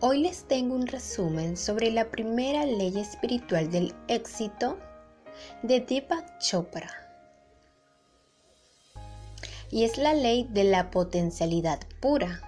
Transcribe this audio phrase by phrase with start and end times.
[0.00, 4.78] Hoy les tengo un resumen sobre la primera ley espiritual del éxito
[5.62, 6.90] de Deepak Chopra.
[9.70, 12.42] Y es la ley de la potencialidad pura.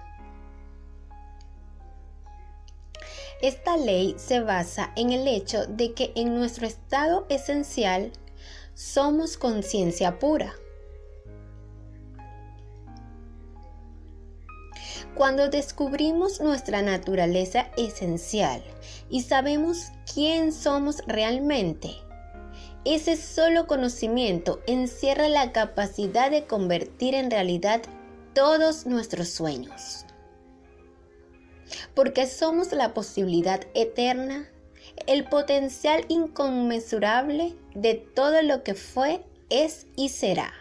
[3.41, 8.11] Esta ley se basa en el hecho de que en nuestro estado esencial
[8.75, 10.53] somos conciencia pura.
[15.19, 18.63] Cuando descubrimos nuestra naturaleza esencial
[19.09, 21.89] y sabemos quién somos realmente,
[22.85, 27.81] ese solo conocimiento encierra la capacidad de convertir en realidad
[28.33, 30.05] todos nuestros sueños.
[31.95, 34.47] Porque somos la posibilidad eterna,
[35.05, 40.53] el potencial inconmensurable de todo lo que fue, es y será.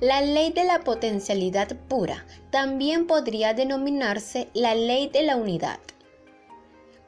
[0.00, 5.80] La ley de la potencialidad pura también podría denominarse la ley de la unidad,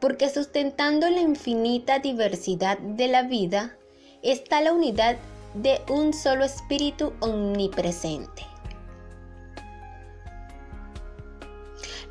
[0.01, 3.77] porque sustentando la infinita diversidad de la vida
[4.23, 5.17] está la unidad
[5.53, 8.47] de un solo espíritu omnipresente.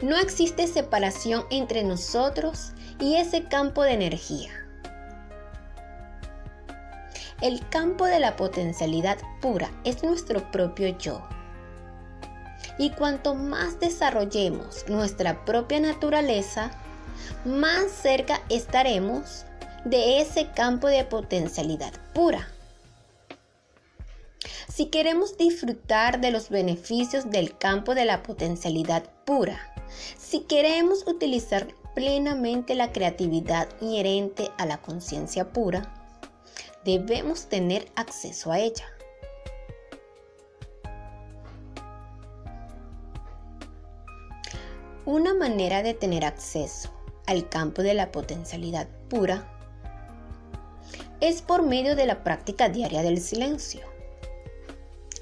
[0.04, 4.67] No existe separación entre nosotros y ese campo de energía.
[7.42, 11.22] El campo de la potencialidad pura es nuestro propio yo.
[12.80, 16.72] Y cuanto más desarrollemos nuestra propia naturaleza,
[17.46, 19.46] más cerca estaremos
[19.86, 22.48] de ese campo de potencialidad pura.
[24.68, 29.60] Si queremos disfrutar de los beneficios del campo de la potencialidad pura,
[30.18, 35.97] si queremos utilizar plenamente la creatividad inherente a la conciencia pura,
[36.88, 38.86] debemos tener acceso a ella.
[45.04, 46.89] Una manera de tener acceso
[47.26, 49.54] al campo de la potencialidad pura
[51.20, 53.82] es por medio de la práctica diaria del silencio,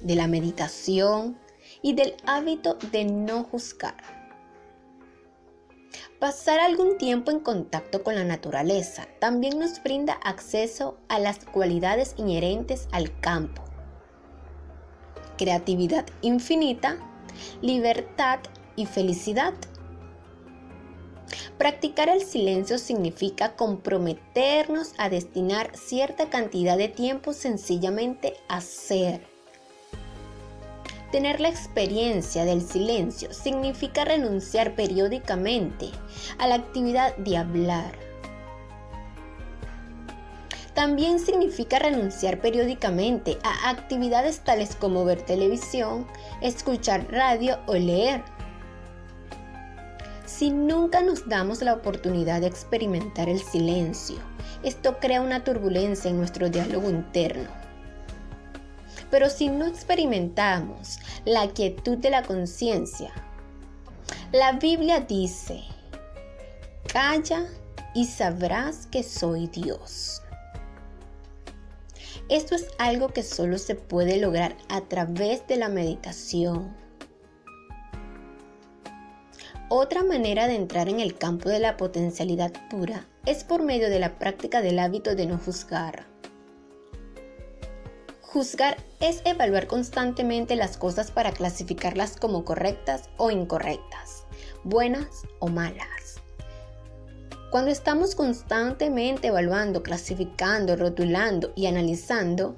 [0.01, 1.35] de la meditación
[1.81, 4.14] y del hábito de no juzgar.
[6.19, 12.15] Pasar algún tiempo en contacto con la naturaleza también nos brinda acceso a las cualidades
[12.17, 13.63] inherentes al campo.
[15.37, 16.97] Creatividad infinita,
[17.61, 18.39] libertad
[18.77, 19.53] y felicidad.
[21.57, 29.34] Practicar el silencio significa comprometernos a destinar cierta cantidad de tiempo sencillamente a ser
[31.15, 35.89] Tener la experiencia del silencio significa renunciar periódicamente
[36.39, 37.93] a la actividad de hablar.
[40.73, 46.05] También significa renunciar periódicamente a actividades tales como ver televisión,
[46.41, 48.21] escuchar radio o leer.
[50.25, 54.17] Si nunca nos damos la oportunidad de experimentar el silencio,
[54.63, 57.64] esto crea una turbulencia en nuestro diálogo interno
[59.11, 63.11] pero si no experimentamos la quietud de la conciencia,
[64.31, 65.63] la Biblia dice,
[66.91, 67.45] calla
[67.93, 70.21] y sabrás que soy Dios.
[72.27, 76.75] Esto es algo que solo se puede lograr a través de la meditación.
[79.69, 83.99] Otra manera de entrar en el campo de la potencialidad pura es por medio de
[83.99, 86.05] la práctica del hábito de no juzgar.
[88.35, 94.25] Juzgar es evaluar constantemente las cosas para clasificarlas como correctas o incorrectas,
[94.65, 96.19] buenas o malas.
[97.49, 102.57] Cuando estamos constantemente evaluando, clasificando, rotulando y analizando,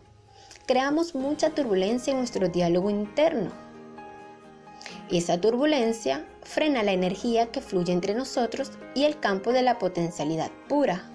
[0.66, 3.52] creamos mucha turbulencia en nuestro diálogo interno.
[5.12, 10.50] Esa turbulencia frena la energía que fluye entre nosotros y el campo de la potencialidad
[10.68, 11.08] pura.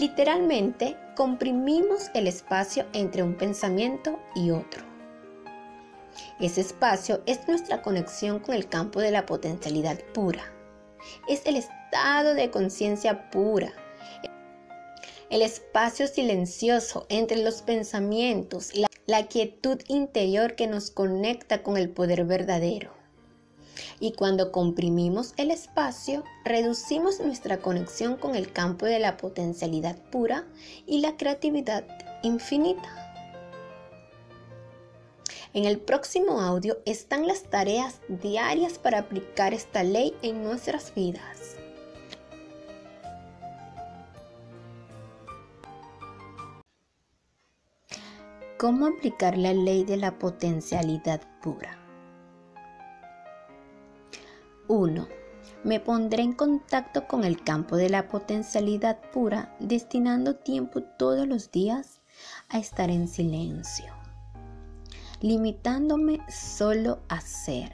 [0.00, 4.82] Literalmente, comprimimos el espacio entre un pensamiento y otro.
[6.40, 10.42] Ese espacio es nuestra conexión con el campo de la potencialidad pura.
[11.28, 13.70] Es el estado de conciencia pura.
[15.28, 21.90] El espacio silencioso entre los pensamientos, la, la quietud interior que nos conecta con el
[21.90, 22.99] poder verdadero.
[23.98, 30.46] Y cuando comprimimos el espacio, reducimos nuestra conexión con el campo de la potencialidad pura
[30.86, 31.84] y la creatividad
[32.22, 33.00] infinita.
[35.52, 41.56] En el próximo audio están las tareas diarias para aplicar esta ley en nuestras vidas.
[48.60, 51.79] ¿Cómo aplicar la ley de la potencialidad pura?
[54.70, 55.08] 1.
[55.64, 61.50] Me pondré en contacto con el campo de la potencialidad pura, destinando tiempo todos los
[61.50, 62.00] días
[62.48, 63.92] a estar en silencio,
[65.20, 67.72] limitándome solo a ser.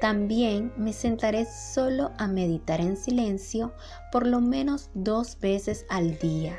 [0.00, 3.74] También me sentaré solo a meditar en silencio
[4.10, 6.58] por lo menos dos veces al día,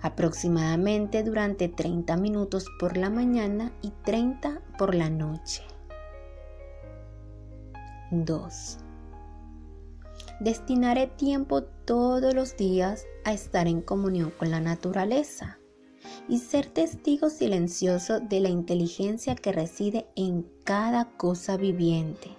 [0.00, 5.62] aproximadamente durante 30 minutos por la mañana y 30 por la noche.
[8.14, 8.78] 2.
[10.40, 15.58] Destinaré tiempo todos los días a estar en comunión con la naturaleza
[16.28, 22.30] y ser testigo silencioso de la inteligencia que reside en cada cosa viviente.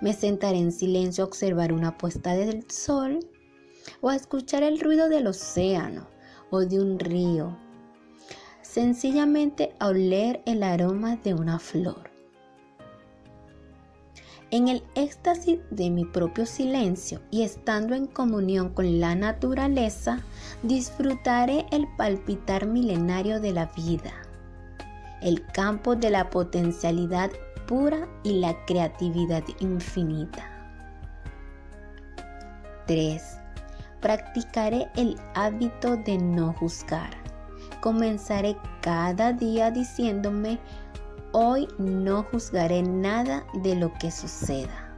[0.00, 3.20] Me sentaré en silencio a observar una puesta del sol
[4.00, 6.08] o a escuchar el ruido del océano
[6.50, 7.56] o de un río.
[8.62, 12.17] Sencillamente a oler el aroma de una flor.
[14.50, 20.20] En el éxtasis de mi propio silencio y estando en comunión con la naturaleza,
[20.62, 24.14] disfrutaré el palpitar milenario de la vida,
[25.20, 27.30] el campo de la potencialidad
[27.66, 30.50] pura y la creatividad infinita.
[32.86, 33.22] 3.
[34.00, 37.10] Practicaré el hábito de no juzgar.
[37.82, 40.58] Comenzaré cada día diciéndome
[41.40, 44.92] Hoy no juzgaré nada de lo que suceda.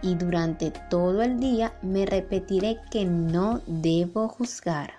[0.00, 4.97] Y durante todo el día me repetiré que no debo juzgar.